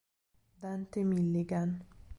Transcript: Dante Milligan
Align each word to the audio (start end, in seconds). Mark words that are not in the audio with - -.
Dante 0.61 1.05
Milligan 1.05 1.77